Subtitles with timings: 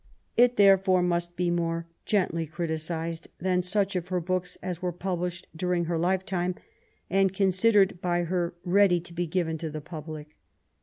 [0.35, 4.91] "It therefore must be more gently criti cised than such of her books as were
[4.91, 6.55] published during her life time,
[7.07, 10.35] and considered by her ready to be given to the public.